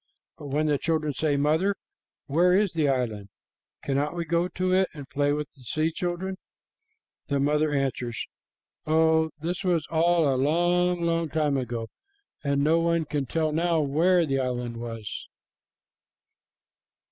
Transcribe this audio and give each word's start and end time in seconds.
But 0.39 0.47
when 0.47 0.65
the 0.65 0.79
children 0.79 1.13
say, 1.13 1.37
"Mother, 1.37 1.75
where 2.25 2.55
is 2.55 2.73
the 2.73 2.89
island? 2.89 3.29
Cannot 3.83 4.15
we 4.15 4.25
go 4.25 4.47
to 4.47 4.73
it 4.73 4.89
and 4.95 5.07
play 5.07 5.31
with 5.31 5.47
the 5.53 5.61
sea 5.61 5.91
children?" 5.91 6.37
the 7.27 7.39
mother 7.39 7.71
answers, 7.71 8.25
"Oh, 8.87 9.29
this 9.41 9.63
was 9.63 9.85
all 9.91 10.27
a 10.27 10.41
long, 10.41 11.01
long 11.03 11.29
time 11.29 11.55
ago, 11.55 11.87
and 12.43 12.63
no 12.63 12.79
one 12.79 13.05
can 13.05 13.27
tell 13.27 13.51
now 13.51 13.79
where 13.81 14.25
the 14.25 14.39
island 14.39 14.77
was." 14.77 15.27